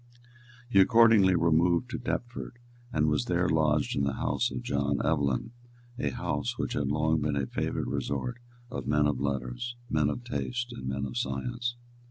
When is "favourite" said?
7.45-7.85